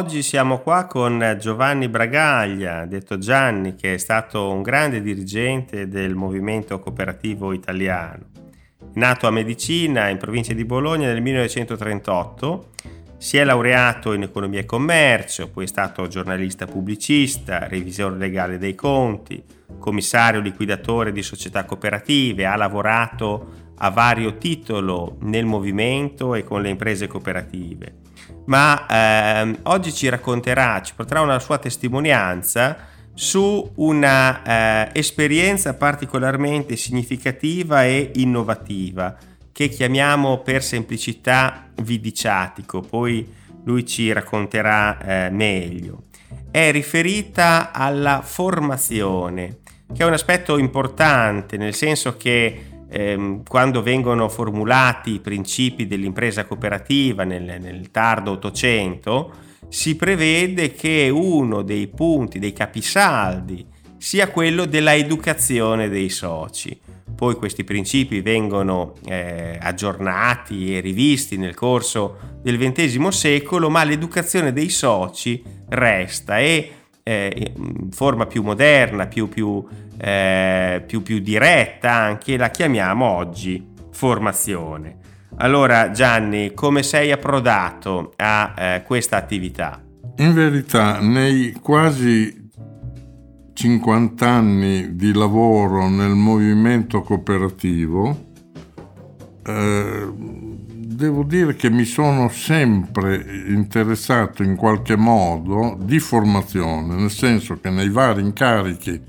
[0.00, 6.14] Oggi siamo qua con Giovanni Bragaglia, detto Gianni, che è stato un grande dirigente del
[6.14, 8.24] movimento cooperativo italiano.
[8.94, 12.68] Nato a Medicina, in provincia di Bologna, nel 1938,
[13.18, 18.74] si è laureato in economia e commercio, poi è stato giornalista pubblicista, revisore legale dei
[18.74, 19.44] conti,
[19.78, 26.70] commissario liquidatore di società cooperative, ha lavorato a vario titolo nel movimento e con le
[26.70, 28.08] imprese cooperative
[28.50, 36.74] ma ehm, oggi ci racconterà, ci porterà una sua testimonianza su una eh, esperienza particolarmente
[36.74, 39.16] significativa e innovativa
[39.52, 43.28] che chiamiamo per semplicità vidiciatico, poi
[43.64, 46.04] lui ci racconterà eh, meglio.
[46.50, 49.58] È riferita alla formazione,
[49.92, 56.44] che è un aspetto importante, nel senso che ehm, quando vengono formulati i principi dell'impresa
[56.44, 59.32] cooperativa nel, nel tardo Ottocento,
[59.68, 63.64] si prevede che uno dei punti, dei capisaldi,
[63.96, 66.78] sia quello della educazione dei soci.
[67.14, 74.52] Poi questi principi vengono eh, aggiornati e rivisti nel corso del XX secolo, ma l'educazione
[74.52, 76.72] dei soci resta e
[77.10, 77.52] eh,
[77.90, 79.64] forma più moderna, più, più,
[79.98, 84.98] eh, più, più diretta anche, la chiamiamo oggi formazione.
[85.36, 89.82] Allora Gianni, come sei approdato a eh, questa attività?
[90.16, 92.48] In verità, nei quasi
[93.52, 98.28] 50 anni di lavoro nel movimento cooperativo,
[99.46, 100.12] eh,
[101.00, 107.70] devo dire che mi sono sempre interessato in qualche modo di formazione, nel senso che
[107.70, 109.00] nei vari incarichi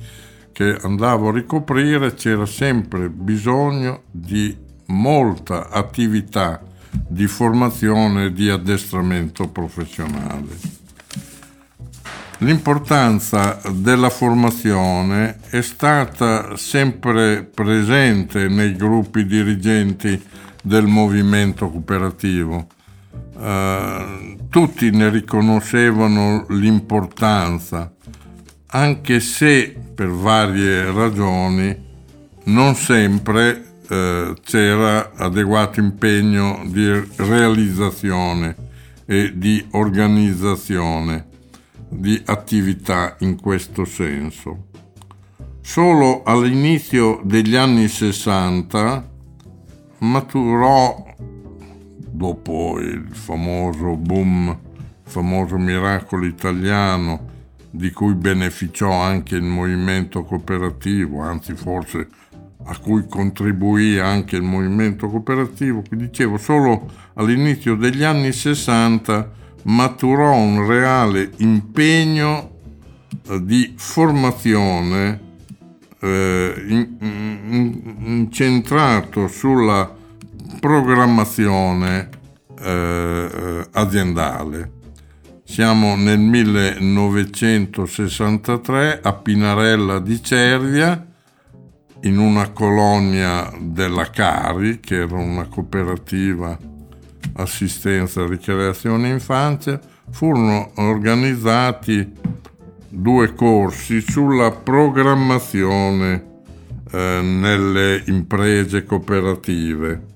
[0.54, 9.50] che andavo a ricoprire c'era sempre bisogno di molta attività di formazione e di addestramento
[9.50, 10.80] professionale.
[12.38, 22.68] L'importanza della formazione è stata sempre presente nei gruppi dirigenti del movimento cooperativo.
[23.34, 27.92] Uh, tutti ne riconoscevano l'importanza,
[28.68, 31.90] anche se per varie ragioni
[32.46, 38.56] non sempre uh, c'era adeguato impegno di realizzazione
[39.06, 41.28] e di organizzazione
[41.90, 44.70] di attività in questo senso.
[45.62, 49.11] Solo all'inizio degli anni 60
[50.02, 51.04] maturò
[52.12, 57.30] dopo il famoso boom, il famoso miracolo italiano
[57.70, 62.08] di cui beneficiò anche il movimento cooperativo, anzi forse
[62.66, 69.32] a cui contribuì anche il movimento cooperativo, dicevo solo all'inizio degli anni 60
[69.64, 72.52] maturò un reale impegno
[73.28, 75.30] eh, di formazione
[76.02, 76.88] eh,
[78.04, 79.94] incentrato sulla
[80.60, 82.10] programmazione
[82.60, 84.72] eh, aziendale.
[85.44, 91.06] Siamo nel 1963 a Pinarella di Cervia,
[92.04, 96.58] in una colonia della Cari, che era una cooperativa
[97.34, 99.80] assistenza, ricreazione infanzia,
[100.10, 102.12] furono organizzati
[102.92, 106.42] due corsi sulla programmazione
[106.92, 110.10] eh, nelle imprese cooperative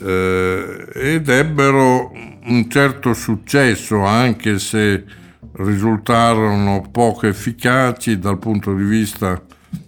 [0.00, 2.10] eh, ed ebbero
[2.44, 5.04] un certo successo anche se
[5.52, 9.40] risultarono poco efficaci dal punto di vista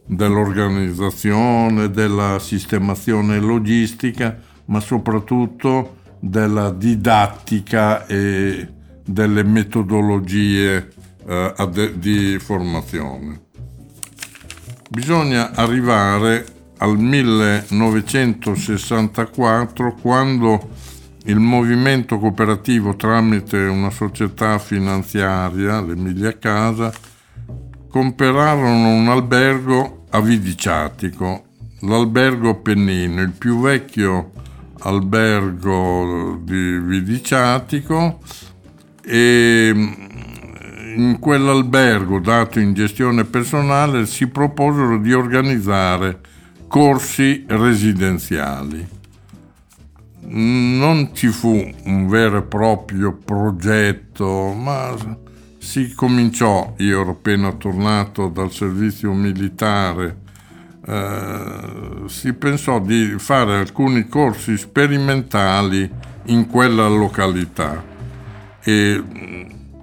[0.07, 8.69] dell'organizzazione, della sistemazione logistica, ma soprattutto della didattica e
[9.05, 10.91] delle metodologie
[11.27, 13.41] eh, di formazione.
[14.91, 16.45] Bisogna arrivare
[16.79, 20.69] al 1964 quando
[21.25, 26.93] il movimento cooperativo tramite una società finanziaria, l'Emilia Casa,
[27.89, 31.45] comperarono un albergo a Vidiciatico,
[31.81, 34.33] l'albergo Pennino, il più vecchio
[34.81, 38.21] albergo di Vidiciatico
[39.03, 40.33] e
[40.95, 46.21] in quell'albergo dato in gestione personale si proposero di organizzare
[46.69, 48.87] corsi residenziali.
[50.27, 54.95] Non ci fu un vero e proprio progetto, ma
[55.59, 60.23] si cominciò, io ero appena tornato dal servizio militare,
[60.87, 65.91] eh, si pensò di fare alcuni corsi sperimentali
[66.27, 67.83] in quella località
[68.63, 69.03] e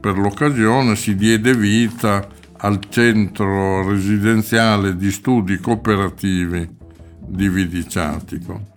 [0.01, 2.27] per l'occasione si diede vita
[2.57, 6.68] al centro residenziale di studi cooperativi
[7.19, 8.69] di Vidiciatico.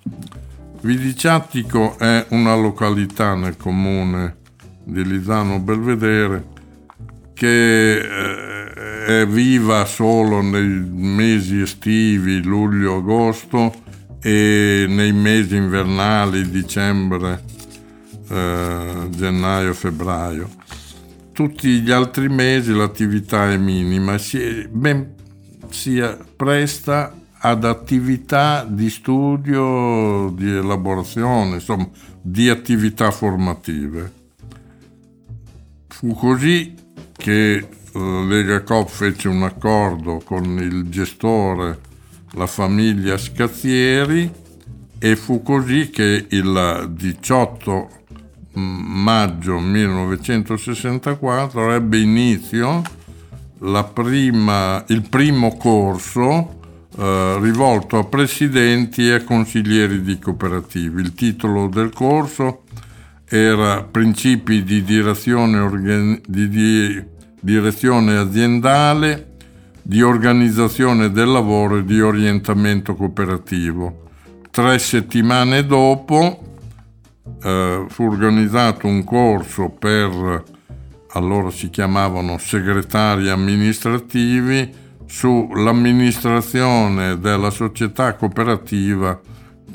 [0.82, 4.36] Vidiciatico è una località nel comune
[4.84, 6.52] di Lisano Belvedere
[7.32, 13.82] che eh, è viva solo nei mesi estivi, luglio-agosto,
[14.22, 17.42] e nei mesi invernali, dicembre,
[18.30, 20.48] eh, gennaio, febbraio.
[21.34, 25.14] Tutti gli altri mesi l'attività è minima, si, ben,
[25.68, 26.00] si
[26.36, 31.88] presta ad attività di studio, di elaborazione, insomma,
[32.22, 34.12] di attività formative.
[35.88, 36.72] Fu così
[37.12, 41.80] che la Lega Coop fece un accordo con il gestore,
[42.34, 44.30] la famiglia Scazzieri,
[45.00, 48.03] e fu così che il 18
[48.54, 52.82] maggio 1964 ebbe inizio
[53.92, 56.60] prima, il primo corso
[56.96, 61.00] eh, rivolto a presidenti e consiglieri di cooperativi.
[61.00, 62.62] Il titolo del corso
[63.26, 67.02] era Principi di direzione, organ- di, di
[67.40, 69.32] direzione aziendale,
[69.82, 74.02] di organizzazione del lavoro e di orientamento cooperativo.
[74.50, 76.53] Tre settimane dopo
[77.42, 80.42] eh, fu organizzato un corso per,
[81.12, 89.20] allora si chiamavano segretari amministrativi, sull'amministrazione della società cooperativa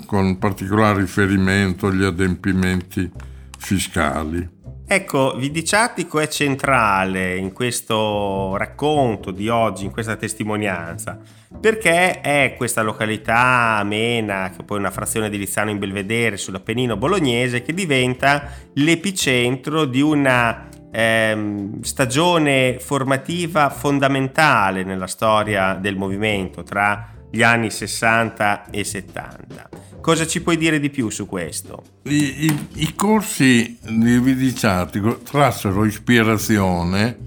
[0.05, 3.11] con particolare riferimento agli adempimenti
[3.57, 4.58] fiscali.
[4.91, 11.19] Ecco, Vidiciatico è centrale in questo racconto di oggi, in questa testimonianza,
[11.61, 16.97] perché è questa località amena, che poi è una frazione di Lizzano in Belvedere sull'Appennino
[16.97, 27.13] bolognese, che diventa l'epicentro di una ehm, stagione formativa fondamentale nella storia del movimento tra
[27.29, 29.69] gli anni 60 e 70.
[30.01, 31.83] Cosa ci puoi dire di più su questo?
[32.03, 37.17] I, i, i corsi di Vidiciatico trassero ispirazione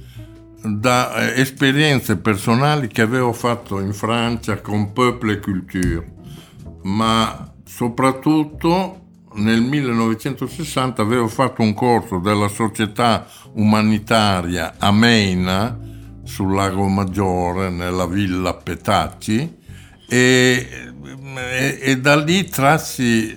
[0.63, 6.13] da eh, esperienze personali che avevo fatto in Francia con Peuple et Culture,
[6.83, 9.01] ma soprattutto
[9.35, 14.91] nel 1960 avevo fatto un corso della società umanitaria a
[16.25, 19.61] sul lago Maggiore nella villa Petacci
[20.13, 20.67] e,
[21.37, 23.35] e, e da lì trassi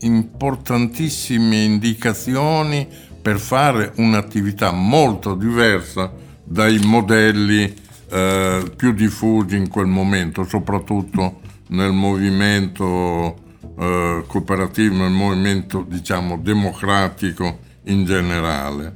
[0.00, 2.88] importantissime indicazioni
[3.22, 6.12] per fare un'attività molto diversa
[6.42, 7.72] dai modelli
[8.10, 13.36] eh, più diffusi in quel momento, soprattutto nel movimento
[13.78, 18.92] eh, cooperativo, nel movimento diciamo democratico in generale.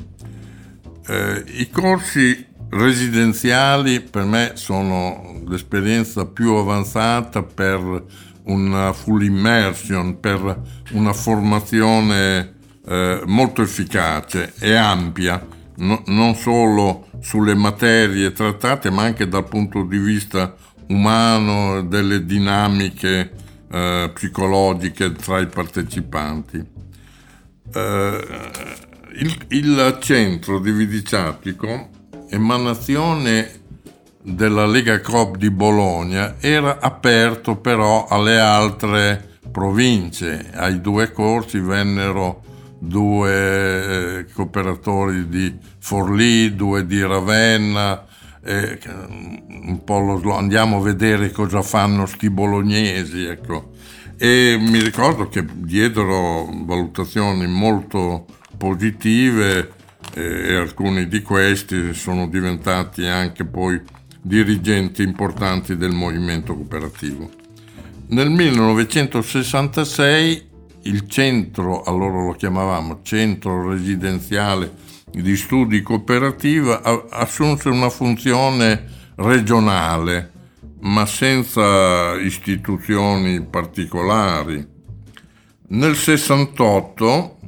[1.06, 8.04] Eh, I corsi residenziali per me sono l'esperienza più avanzata per
[8.44, 10.60] una full immersion, per
[10.92, 12.54] una formazione
[12.86, 15.44] eh, molto efficace e ampia,
[15.76, 20.54] no, non solo sulle materie trattate, ma anche dal punto di vista
[20.88, 23.32] umano, delle dinamiche
[23.70, 26.64] eh, psicologiche tra i partecipanti.
[27.72, 28.26] Eh,
[29.20, 31.89] il, il, centro di Vidiciatico,
[32.30, 33.58] emanazione
[34.22, 40.50] della Lega Coop di Bologna, era aperto però alle altre province.
[40.54, 42.42] Ai due corsi vennero
[42.78, 48.06] due eh, cooperatori di Forlì, due di Ravenna,
[48.42, 53.72] eh, un po' lo, andiamo a vedere cosa fanno sti bolognesi, ecco.
[54.16, 59.72] E mi ricordo che diedero valutazioni molto positive
[60.14, 63.80] e alcuni di questi sono diventati anche poi
[64.20, 67.30] dirigenti importanti del movimento cooperativo.
[68.08, 70.48] Nel 1966
[70.82, 78.84] il centro, allora lo chiamavamo centro residenziale di studi cooperativa assunse una funzione
[79.16, 80.32] regionale,
[80.80, 84.66] ma senza istituzioni particolari.
[85.68, 87.39] Nel 68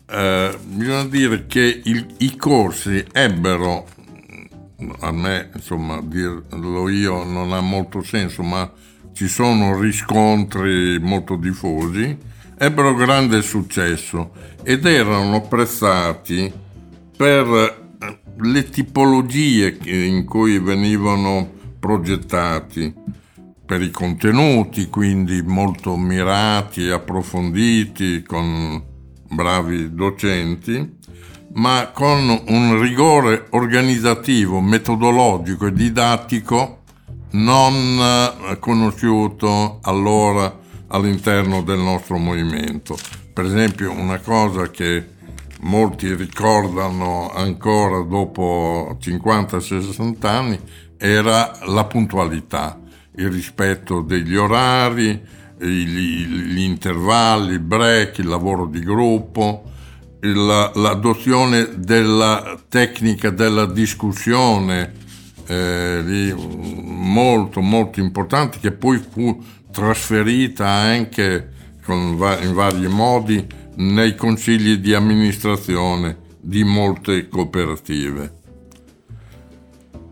[0.10, 3.86] eh, bisogna dire che il, i corsi ebbero,
[5.02, 8.72] a me insomma dirlo io non ha molto senso, ma
[9.14, 12.18] ci sono riscontri molto diffusi,
[12.58, 14.32] ebbero grande successo
[14.64, 16.52] ed erano apprezzati
[17.16, 17.46] per
[18.00, 21.48] eh, le tipologie in cui venivano
[21.78, 23.24] progettati
[23.65, 28.84] per i contenuti, quindi molto mirati approfonditi con
[29.27, 30.98] bravi docenti,
[31.53, 36.81] ma con un rigore organizzativo, metodologico e didattico
[37.31, 42.95] non eh, conosciuto allora all'interno del nostro movimento.
[43.34, 45.13] Per esempio una cosa che
[45.62, 50.60] molti ricordano ancora dopo 50-60 anni
[50.98, 52.79] era la puntualità
[53.17, 55.22] il rispetto degli orari,
[55.57, 59.72] gli, gli intervalli, il break, il lavoro di gruppo,
[60.22, 64.91] il, l'adozione della tecnica della discussione,
[65.48, 71.51] eh, molto molto importante, che poi fu trasferita anche
[71.84, 73.45] con, in vari modi
[73.75, 78.34] nei consigli di amministrazione di molte cooperative.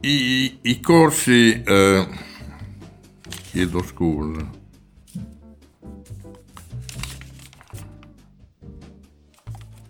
[0.02, 2.08] I, i corsi eh,
[3.54, 4.50] chiedo scusa.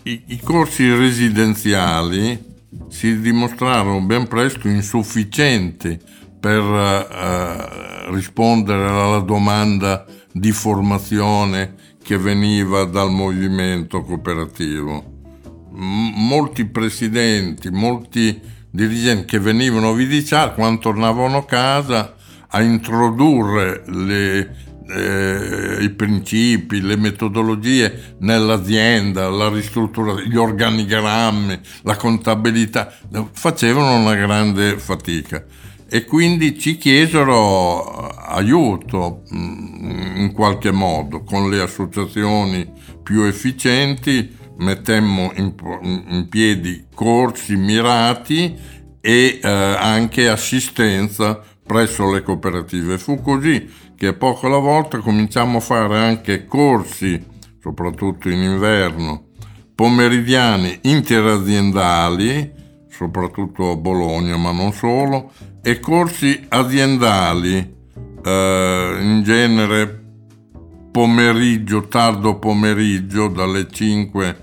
[0.04, 2.38] I, I, corsi residenziali
[2.90, 5.98] si dimostrarono ben presto insufficienti
[6.38, 15.12] per uh, rispondere alla domanda di formazione che veniva dal movimento cooperativo.
[15.72, 22.14] Molti presidenti, molti dirigenti che venivano a Vidiciar, quando tornavano a casa,
[22.56, 24.56] a introdurre le,
[24.88, 32.94] eh, i principi, le metodologie nell'azienda, la ristrutturazione, gli organigrammi, la contabilità,
[33.32, 35.44] facevano una grande fatica.
[35.90, 42.68] E quindi ci chiesero aiuto mm, in qualche modo con le associazioni
[43.04, 45.54] più efficienti mettemmo in,
[46.08, 48.56] in piedi corsi mirati
[49.02, 52.98] e eh, anche assistenza presso le cooperative.
[52.98, 57.24] Fu così che poco alla volta cominciamo a fare anche corsi,
[57.62, 59.28] soprattutto in inverno,
[59.74, 62.52] pomeridiani interaziendali,
[62.90, 67.76] soprattutto a Bologna, ma non solo, e corsi aziendali,
[68.24, 70.02] eh, in genere
[70.92, 74.38] pomeriggio, tardo pomeriggio, dalle 5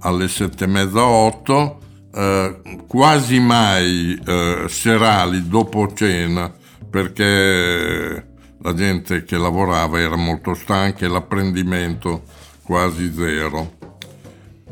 [0.00, 1.78] alle 7 e mezza, 8,
[2.14, 6.52] eh, quasi mai eh, serali dopo cena,
[6.92, 8.28] perché
[8.60, 12.24] la gente che lavorava era molto stanca e l'apprendimento
[12.62, 13.78] quasi zero.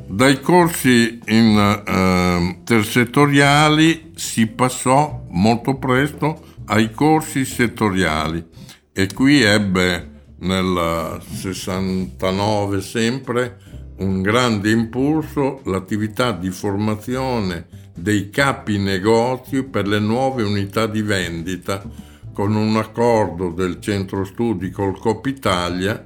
[0.06, 8.46] Dai corsi intersettoriali eh, si passò molto presto ai corsi settoriali
[8.92, 10.10] e qui ebbe
[10.40, 13.56] nel 69 sempre
[13.98, 22.08] un grande impulso l'attività di formazione dei capi negozi per le nuove unità di vendita
[22.40, 26.02] con un accordo del centro studi col Copitalia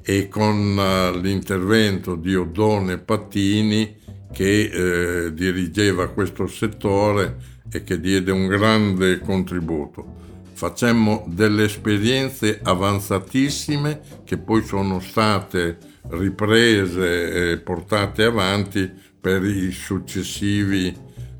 [0.00, 3.94] e con uh, l'intervento di Oddone Pattini
[4.32, 7.36] che eh, dirigeva questo settore
[7.70, 10.06] e che diede un grande contributo.
[10.54, 15.76] Facemmo delle esperienze avanzatissime che poi sono state
[16.08, 20.96] riprese e portate avanti per i successivi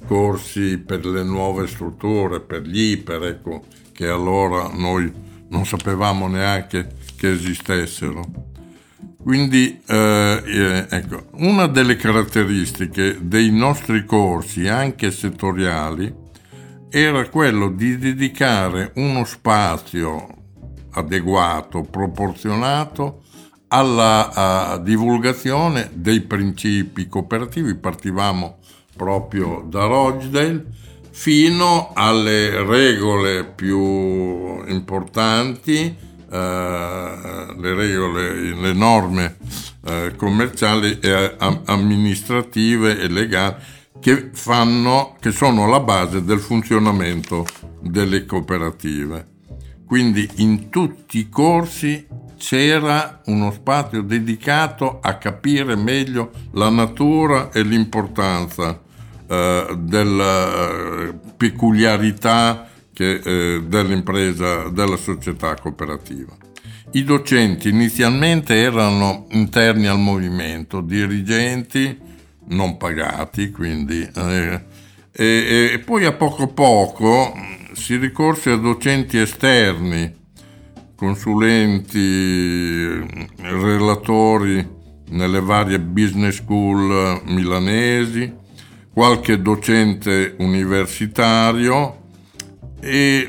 [0.06, 5.10] corsi per le nuove strutture, per gli iper, ecco, che allora noi
[5.48, 8.22] non sapevamo neanche che esistessero.
[9.22, 16.12] Quindi, eh, eh, ecco, una delle caratteristiche dei nostri corsi, anche settoriali,
[16.90, 20.26] era quello di dedicare uno spazio
[20.90, 23.22] adeguato, proporzionato
[23.68, 27.74] alla divulgazione dei principi cooperativi.
[27.76, 28.58] Partivamo
[28.94, 30.66] proprio da Rochdale
[31.16, 33.78] fino alle regole più
[34.66, 35.96] importanti,
[36.28, 39.36] eh, le regole, le norme
[39.86, 43.54] eh, commerciali e amministrative e legali
[44.00, 47.46] che, fanno, che sono la base del funzionamento
[47.80, 49.28] delle cooperative.
[49.86, 52.06] Quindi in tutti i corsi
[52.36, 58.82] c'era uno spazio dedicato a capire meglio la natura e l'importanza
[59.26, 66.36] eh, della eh, peculiarità che, eh, dell'impresa, della società cooperativa.
[66.92, 71.98] I docenti inizialmente erano interni al movimento, dirigenti
[72.46, 74.60] non pagati, quindi, eh,
[75.10, 77.32] e, e, poi a poco a poco
[77.72, 80.12] si ricorse a docenti esterni,
[80.94, 81.98] consulenti,
[83.38, 84.66] relatori
[85.10, 88.42] nelle varie business school milanesi,
[88.94, 92.02] qualche docente universitario
[92.80, 93.28] e,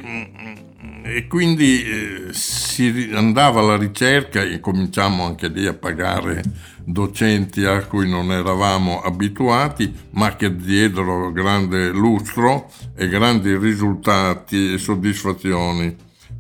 [1.04, 6.44] e quindi eh, si andava alla ricerca e cominciamo anche lì a pagare
[6.86, 14.78] docenti a cui non eravamo abituati, ma che diedero grande lustro e grandi risultati e
[14.78, 15.96] soddisfazioni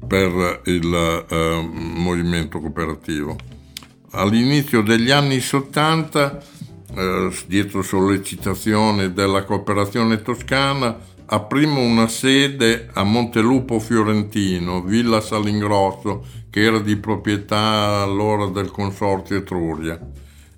[0.07, 3.35] per il eh, movimento cooperativo.
[4.11, 6.41] All'inizio degli anni 70,
[6.95, 16.61] eh, dietro sollecitazione della cooperazione toscana, aprimo una sede a Montelupo Fiorentino, Villa Salingrosso, che
[16.61, 19.99] era di proprietà allora del Consorzio Etruria.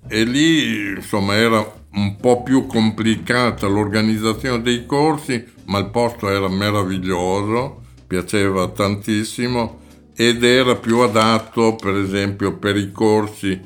[0.06, 6.48] E lì insomma era un po' più complicata l'organizzazione dei corsi, ma il posto era
[6.48, 9.80] meraviglioso, piaceva tantissimo
[10.14, 13.60] ed era più adatto per esempio per i corsi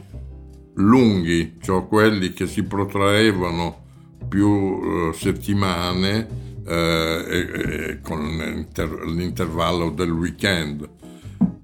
[0.75, 3.81] lunghi, cioè quelli che si protraevano
[4.29, 7.39] più uh, settimane eh, e,
[7.91, 10.89] e con l'inter- l'intervallo del weekend.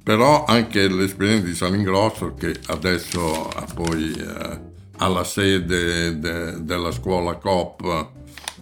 [0.03, 4.61] Però anche l'esperienza di Salingrosso che adesso ha poi eh,
[4.97, 8.17] alla sede de, della scuola COP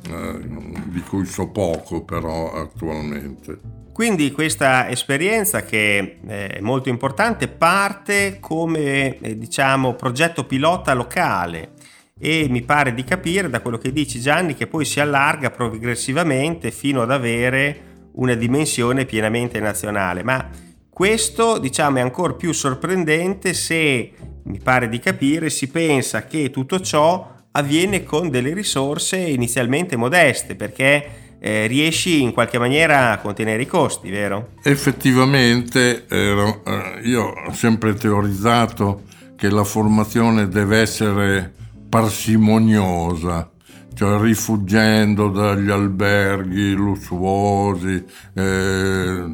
[0.09, 0.39] eh,
[0.87, 3.85] di cui so poco però attualmente.
[3.93, 11.71] Quindi questa esperienza che è molto importante parte come eh, diciamo progetto pilota locale
[12.19, 16.71] e mi pare di capire da quello che dici Gianni che poi si allarga progressivamente
[16.71, 20.23] fino ad avere una dimensione pienamente nazionale.
[20.23, 20.47] Ma
[20.91, 24.13] questo diciamo è ancora più sorprendente se,
[24.45, 30.55] mi pare di capire, si pensa che tutto ciò avviene con delle risorse inizialmente modeste
[30.55, 34.53] perché eh, riesci in qualche maniera a contenere i costi, vero?
[34.63, 36.55] Effettivamente eh,
[37.03, 39.03] io ho sempre teorizzato
[39.37, 41.53] che la formazione deve essere
[41.89, 43.51] parsimoniosa,
[43.95, 48.03] cioè rifuggendo dagli alberghi lussuosi,
[48.35, 49.25] eh,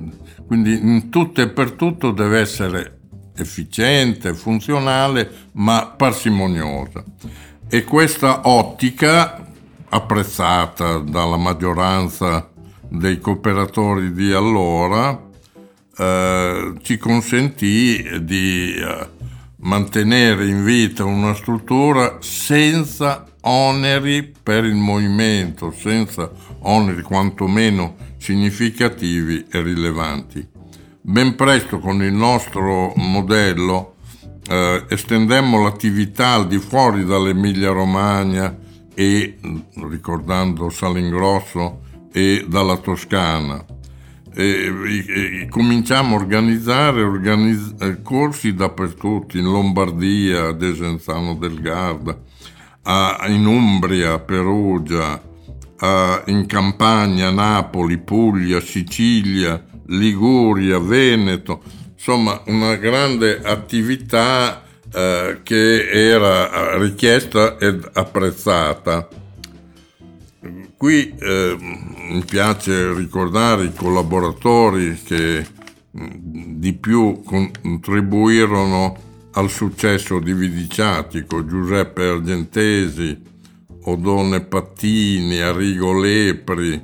[0.46, 2.98] quindi in tutto e per tutto deve essere
[3.36, 7.04] efficiente, funzionale, ma parsimoniosa.
[7.74, 9.46] E questa ottica,
[9.88, 12.50] apprezzata dalla maggioranza
[12.86, 15.18] dei cooperatori di allora,
[15.96, 19.08] eh, ci consentì di eh,
[19.60, 29.62] mantenere in vita una struttura senza oneri per il movimento, senza oneri quantomeno significativi e
[29.62, 30.46] rilevanti.
[31.00, 33.91] Ben presto con il nostro modello
[34.52, 38.54] eh, estendemmo l'attività al di fuori dall'Emilia Romagna
[38.94, 39.38] e,
[39.88, 41.80] ricordando Salingrosso,
[42.12, 43.64] e dalla Toscana.
[44.34, 51.58] E, e, e cominciamo a organizzare organizz- eh, corsi dappertutto, in Lombardia, a Desenzano del
[51.58, 52.18] Garda,
[52.82, 55.18] a, in Umbria, Perugia,
[55.80, 61.62] uh, in Campania, Napoli, Puglia, Sicilia, Liguria, Veneto,
[62.04, 69.08] insomma una grande attività uh, che era richiesta ed apprezzata.
[70.76, 75.46] Qui eh, mi piace ricordare i collaboratori che
[75.92, 78.96] di più contribuirono
[79.34, 83.16] al successo di Vidiciatico, Giuseppe Argentesi,
[83.84, 86.82] Odone Pattini, Arrigo Lepri,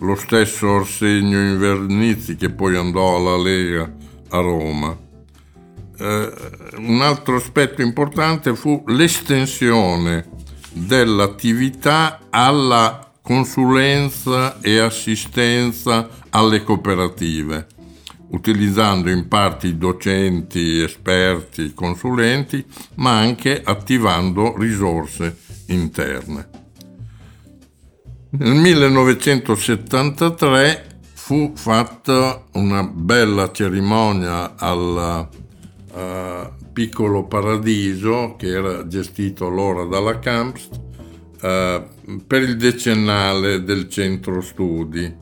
[0.00, 4.03] lo stesso Arsenio Invernizzi che poi andò alla Lega
[4.34, 4.98] a Roma.
[5.96, 6.32] eh,
[6.78, 10.28] un altro aspetto importante fu l'estensione
[10.72, 17.68] dell'attività alla consulenza e assistenza alle cooperative,
[18.30, 22.66] utilizzando in parte docenti, esperti, consulenti,
[22.96, 25.36] ma anche attivando risorse
[25.68, 26.48] interne.
[28.30, 30.93] Nel 1973
[31.24, 35.26] fu fatta una bella cerimonia al
[35.94, 44.42] uh, Piccolo Paradiso, che era gestito allora dalla Camps, uh, per il decennale del centro
[44.42, 45.16] studi.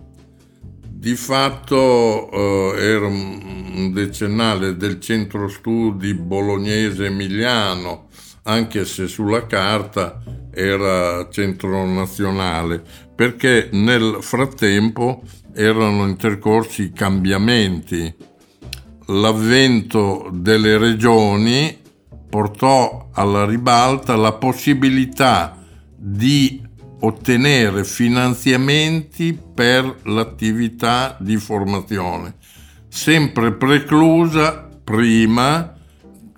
[0.88, 8.08] Di fatto uh, era un decennale del centro studi bolognese emiliano,
[8.42, 10.20] anche se sulla carta
[10.52, 12.82] era centro nazionale,
[13.14, 15.22] perché nel frattempo
[15.54, 18.14] erano intercorsi cambiamenti.
[19.06, 21.76] L'avvento delle regioni
[22.28, 25.58] portò alla ribalta la possibilità
[25.94, 26.62] di
[27.00, 32.36] ottenere finanziamenti per l'attività di formazione,
[32.88, 35.74] sempre preclusa prima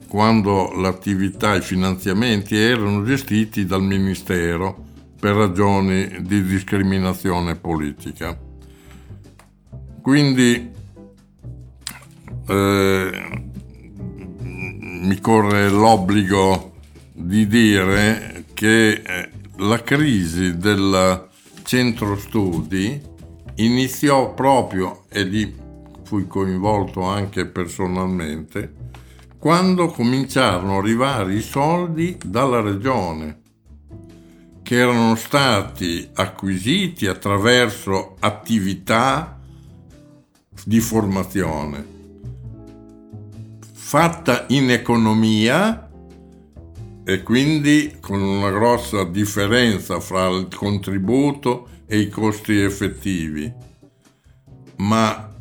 [0.09, 4.85] quando l'attività e i finanziamenti erano gestiti dal Ministero
[5.19, 8.37] per ragioni di discriminazione politica.
[10.05, 10.71] Quindi
[12.47, 13.25] eh,
[14.39, 16.75] mi corre l'obbligo
[17.11, 21.27] di dire che eh, la crisi del
[21.63, 23.01] centro studi
[23.55, 25.57] iniziò proprio, e lì
[26.03, 28.75] fui coinvolto anche personalmente,
[29.39, 33.41] quando cominciarono a arrivare i soldi dalla regione,
[34.63, 39.34] che erano stati acquisiti attraverso attività
[40.65, 41.95] di formazione
[43.95, 45.89] fatta in economia
[47.05, 53.53] e quindi con una grossa differenza fra il contributo e i costi effettivi.
[54.79, 55.33] Ma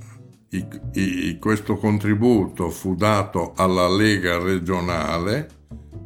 [0.49, 5.49] i, i, questo contributo fu dato alla Lega regionale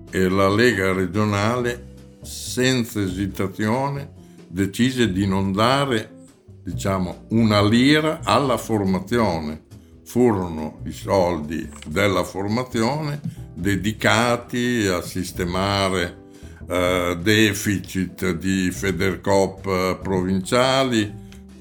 [0.10, 4.12] e la Lega regionale senza esitazione
[4.47, 6.16] decise di non dare
[6.67, 9.63] diciamo una lira alla formazione
[10.03, 13.21] furono i soldi della formazione
[13.53, 16.25] dedicati a sistemare
[16.67, 21.13] eh, deficit di Federcop provinciali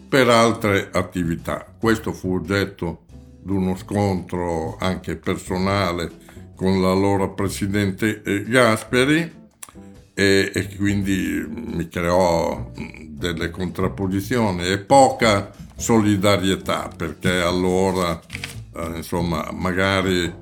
[0.08, 1.64] per altre attività.
[1.78, 3.04] Questo fu oggetto
[3.42, 6.10] di uno scontro anche personale
[6.56, 9.44] con l'allora presidente eh, Gasperi
[10.18, 12.72] e, e quindi mi creò
[13.06, 18.18] delle contrapposizioni e poca solidarietà perché allora
[18.74, 20.32] eh, insomma magari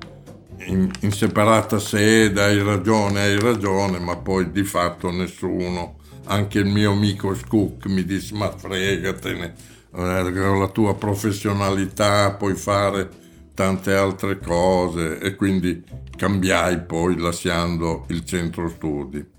[0.67, 6.67] in, in, separata sede hai ragione hai ragione ma poi di fatto nessuno anche il
[6.67, 9.53] mio amico Scook mi disse ma fregatene
[9.93, 13.23] eh, la tua professionalità puoi fare
[13.55, 15.19] tante altre cose.
[15.19, 15.83] E quindi
[16.15, 19.33] cambiai poi lasciando il centro studi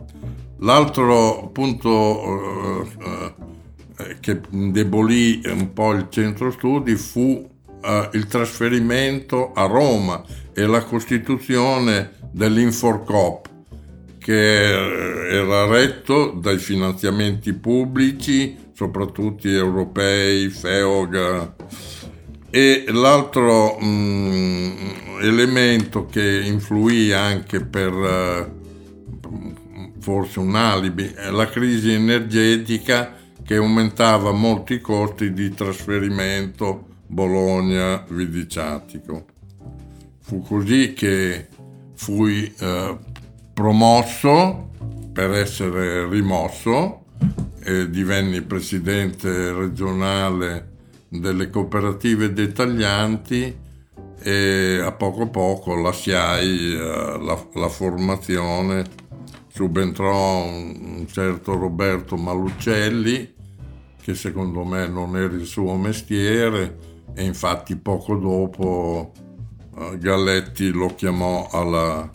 [0.58, 2.86] l'altro punto uh,
[3.98, 7.48] eh, che indebolì un po' il centro studi fu
[7.82, 13.48] eh, il trasferimento a Roma e la costituzione dell'Inforcop
[14.18, 21.52] che eh, era retto dai finanziamenti pubblici, soprattutto europei, FEOG.
[22.50, 24.76] E l'altro mh, mm,
[25.20, 28.65] elemento che influì anche per uh,
[30.06, 39.24] forse un alibi la crisi energetica che aumentava molto i costi di trasferimento Bologna-Vidiciatico.
[40.20, 41.48] Fu così che
[41.94, 42.96] fui eh,
[43.52, 44.70] promosso
[45.12, 47.06] per essere rimosso
[47.64, 50.74] e divenni presidente regionale
[51.08, 53.64] delle cooperative dettaglianti
[54.22, 58.84] e a poco a poco lasciai eh, la, la, formazione,
[59.56, 63.34] subentrò un, certo Roberto Malucelli
[64.02, 66.76] che secondo me non era il suo mestiere
[67.14, 69.12] e infatti poco dopo
[69.74, 72.08] uh, Galletti lo chiamò alla,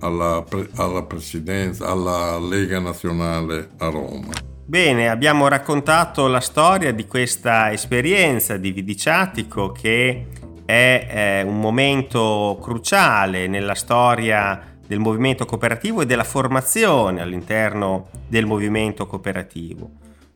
[0.00, 0.44] alla,
[0.74, 4.34] alla presidenza, alla Lega Nazionale a Roma.
[4.66, 10.26] Bene, abbiamo raccontato la storia di questa esperienza di Vidiciatico che
[10.66, 18.44] è eh, un momento cruciale nella storia del movimento cooperativo e della formazione all'interno del
[18.44, 19.88] movimento cooperativo.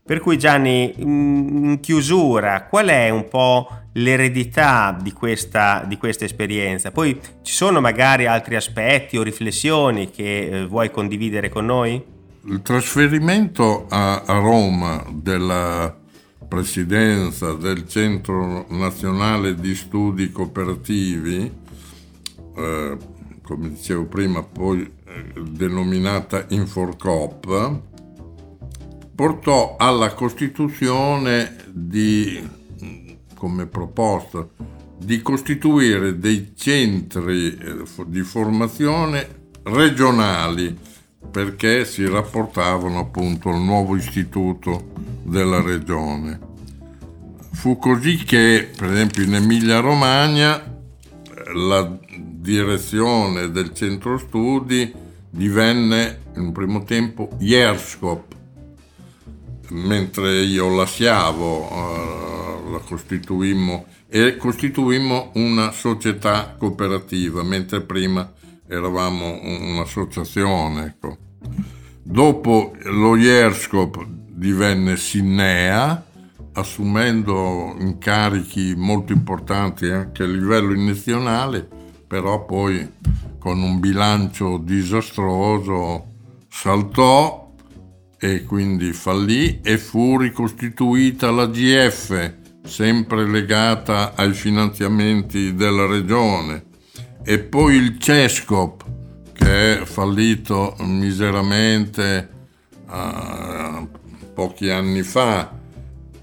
[0.05, 6.93] Per cui Gianni, in chiusura, qual è un po' l'eredità di questa, di questa esperienza?
[6.93, 12.01] Poi ci sono magari altri aspetti o riflessioni che eh, vuoi condividere con noi?
[12.45, 15.93] Il trasferimento a, Roma della
[16.47, 21.53] presidenza del Centro Nazionale di Studi Cooperativi,
[22.57, 22.97] eh,
[23.45, 27.81] come dicevo prima, poi eh, denominata Inforcop,
[29.15, 32.43] portò alla costituzione di,
[33.35, 34.49] come proposta,
[34.97, 40.77] di costituire dei centri eh, di formazione regionali
[41.31, 46.53] perché si rapportavano appunto al nuovo istituto della regione.
[47.53, 50.73] Fu così che, per esempio, in Emilia-Romagna
[51.55, 51.99] la
[52.45, 54.93] direzione del centro studi
[55.31, 58.35] divenne in un primo tempo Jerskop,
[59.71, 68.31] mentre io lasciavo, uh, la costituimmo e costituimmo una società cooperativa, mentre prima
[68.69, 70.85] eravamo un'associazione.
[70.85, 71.17] Ecco.
[72.03, 76.05] Dopo lo Jerskop divenne Sinnea,
[76.53, 81.84] assumendo incarichi molto importanti anche a livello nazionale,
[82.15, 82.89] però poi
[83.41, 86.13] con un bilancio disastroso
[86.49, 87.53] saltò
[88.17, 96.67] e quindi fallì e fu ricostituita la GF, sempre legata ai finanziamenti della regione,
[97.25, 98.85] e poi il CESCOP,
[99.33, 102.29] che è fallito miseramente
[102.87, 103.89] uh,
[104.33, 105.51] pochi anni fa,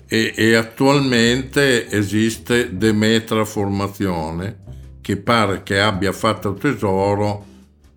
[0.08, 4.61] e, e attualmente esiste Demetra Formazione,
[5.02, 7.46] che pare che abbia fatto tesoro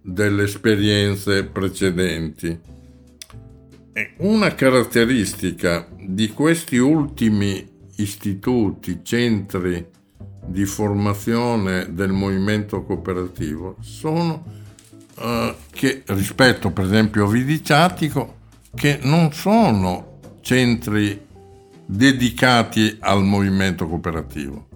[0.01, 2.59] delle esperienze precedenti.
[4.19, 9.87] Una caratteristica di questi ultimi istituti, centri
[10.47, 14.45] di formazione del movimento cooperativo sono
[15.17, 18.41] uh, che rispetto per esempio a Vidiciatico
[18.75, 21.19] che non sono centri
[21.87, 24.74] dedicati al movimento cooperativo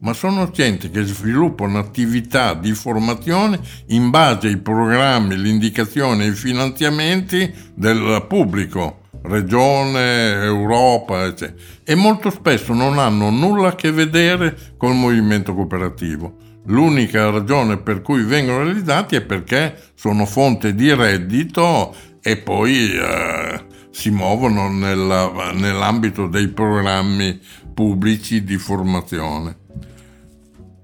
[0.00, 6.28] ma sono centri che sviluppano attività di formazione in base ai programmi, le indicazioni e
[6.28, 11.54] i finanziamenti del pubblico, regione, Europa, eccetera.
[11.84, 16.48] E molto spesso non hanno nulla a che vedere col movimento cooperativo.
[16.66, 23.64] L'unica ragione per cui vengono realizzati è perché sono fonte di reddito e poi eh,
[23.90, 27.38] si muovono nella, nell'ambito dei programmi
[27.74, 29.59] pubblici di formazione.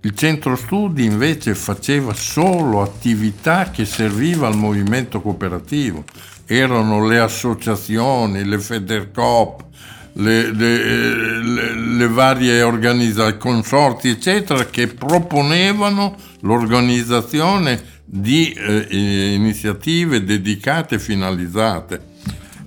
[0.06, 6.04] Il centro studi invece faceva solo attività che serviva al movimento cooperativo.
[6.46, 9.64] Erano le associazioni, le Federcop,
[10.12, 20.94] le, le, le, le varie organizzazioni, consorti, eccetera, che proponevano l'organizzazione di eh, iniziative dedicate
[20.94, 22.00] e finalizzate.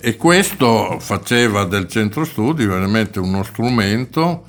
[0.02, 4.44] E questo faceva del centro studi veramente uno strumento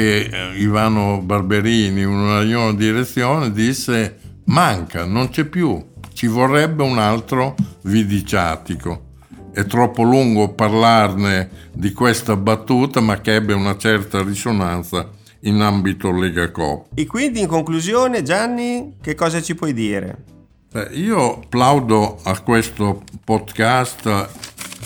[0.00, 5.84] che eh, Ivano Barberini in una riunione di direzione disse manca, non c'è più,
[6.14, 9.08] ci vorrebbe un altro vidiciatico.
[9.52, 15.10] È troppo lungo parlarne di questa battuta, ma che ebbe una certa risonanza
[15.40, 16.86] in ambito Lega Coop.
[16.94, 20.24] E quindi in conclusione, Gianni, che cosa ci puoi dire?
[20.72, 24.28] Beh, io plaudo a questo podcast,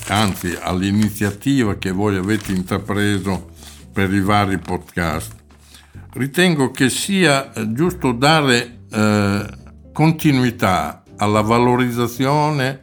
[0.09, 3.53] anzi all'iniziativa che voi avete intrapreso
[3.95, 5.33] per i vari podcast.
[6.15, 9.47] Ritengo che sia giusto dare eh,
[9.93, 12.81] continuità alla valorizzazione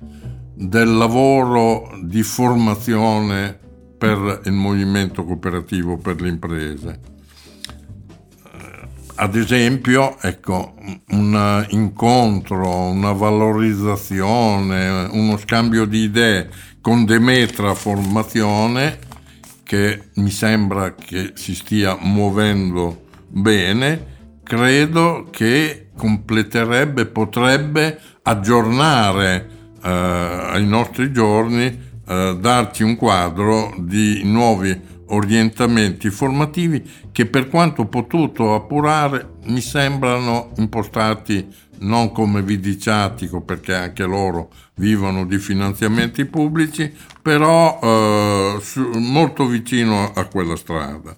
[0.56, 3.60] del lavoro di formazione
[3.97, 7.00] per il movimento cooperativo per le imprese.
[8.45, 10.76] Eh, ad esempio, ecco,
[11.10, 19.10] un incontro, una valorizzazione, uno scambio di idee con Demetra Formazione
[19.72, 29.50] che mi sembra che si stia muovendo bene, credo che completerebbe, potrebbe aggiornare
[29.82, 31.68] eh, ai nostri giorni,
[32.06, 40.52] eh, darci un quadro di nuovi orientamenti formativi che per quanto potuto appurare mi sembrano
[40.58, 41.48] impostati
[41.82, 48.60] non come vidiciatico perché anche loro vivono di finanziamenti pubblici, però eh,
[48.96, 51.15] molto vicino a quella strada.